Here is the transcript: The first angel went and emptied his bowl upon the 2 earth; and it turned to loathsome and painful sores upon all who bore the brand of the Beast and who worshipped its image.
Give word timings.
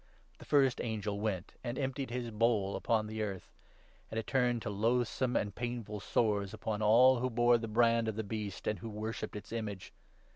The 0.39 0.45
first 0.45 0.81
angel 0.83 1.19
went 1.19 1.53
and 1.63 1.77
emptied 1.77 2.09
his 2.09 2.31
bowl 2.31 2.75
upon 2.75 3.05
the 3.05 3.19
2 3.19 3.21
earth; 3.23 3.51
and 4.09 4.19
it 4.19 4.25
turned 4.25 4.63
to 4.63 4.71
loathsome 4.71 5.35
and 5.35 5.53
painful 5.53 5.99
sores 5.99 6.55
upon 6.55 6.81
all 6.81 7.19
who 7.19 7.29
bore 7.29 7.59
the 7.59 7.67
brand 7.67 8.07
of 8.07 8.15
the 8.15 8.23
Beast 8.23 8.65
and 8.65 8.79
who 8.79 8.89
worshipped 8.89 9.35
its 9.35 9.51
image. 9.51 9.93